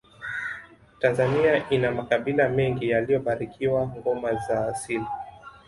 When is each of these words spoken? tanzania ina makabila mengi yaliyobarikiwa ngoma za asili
tanzania 0.99 1.69
ina 1.69 1.91
makabila 1.91 2.49
mengi 2.49 2.89
yaliyobarikiwa 2.89 3.87
ngoma 3.87 4.33
za 4.35 4.67
asili 4.67 5.05